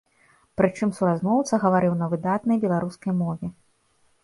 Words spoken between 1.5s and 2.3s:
гаварыў на